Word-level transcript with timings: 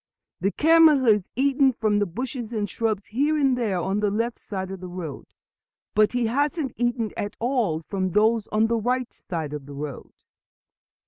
"The 0.39 0.51
camel 0.51 1.01
has 1.05 1.29
eaten 1.35 1.71
from 1.71 1.99
the 1.99 2.07
bushes 2.07 2.51
and 2.51 2.67
shrubs 2.67 3.05
here 3.13 3.37
and 3.37 3.55
there 3.55 3.79
on 3.79 3.99
the 3.99 4.09
left 4.09 4.39
side 4.39 4.71
of 4.71 4.79
the 4.79 4.87
road, 4.87 5.27
but 5.93 6.13
he 6.13 6.25
hasn't 6.25 6.73
eaten 6.75 7.11
at 7.15 7.35
all 7.37 7.83
from 7.83 8.09
those 8.13 8.47
on 8.47 8.65
the 8.65 8.77
right 8.77 9.13
side 9.13 9.53
of 9.53 9.67
the 9.67 9.75
road." 9.75 10.11